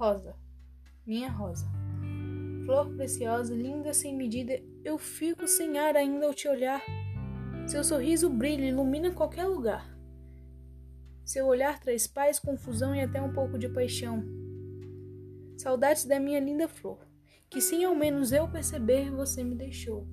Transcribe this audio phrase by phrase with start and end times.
[0.00, 0.34] Rosa,
[1.06, 1.66] minha rosa.
[2.64, 6.82] Flor preciosa, linda sem medida, eu fico sem ar ainda ao te olhar.
[7.66, 9.94] Seu sorriso brilha, ilumina qualquer lugar.
[11.22, 14.24] Seu olhar traz paz, confusão e até um pouco de paixão.
[15.58, 17.06] Saudades da minha linda flor,
[17.50, 20.08] que sem ao menos eu perceber você me deixou.